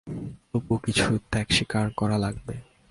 তবে 0.49 0.75
কিছু 0.85 1.07
ত্যাগস্বীকার 1.31 1.85
করা 1.97 2.17
লাগবে। 2.17 2.55